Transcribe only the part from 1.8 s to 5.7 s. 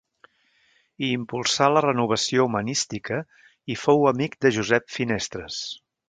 renovació humanística i fou amic de Josep Finestres.